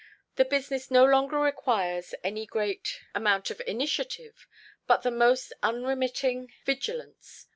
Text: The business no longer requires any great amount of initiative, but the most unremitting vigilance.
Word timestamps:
The 0.35 0.45
business 0.45 0.89
no 0.89 1.05
longer 1.05 1.37
requires 1.37 2.15
any 2.23 2.47
great 2.47 3.01
amount 3.13 3.51
of 3.51 3.61
initiative, 3.67 4.47
but 4.87 5.03
the 5.03 5.11
most 5.11 5.53
unremitting 5.61 6.51
vigilance. 6.65 7.45